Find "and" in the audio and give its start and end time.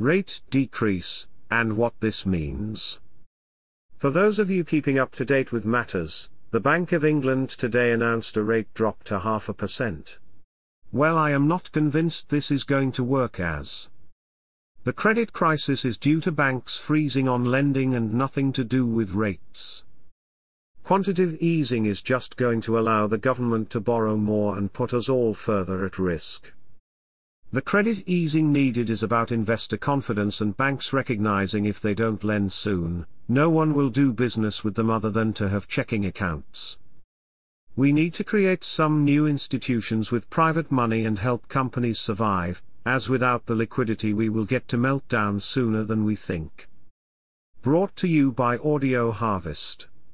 1.50-1.76, 17.94-18.14, 24.56-24.72, 30.40-30.56, 41.04-41.18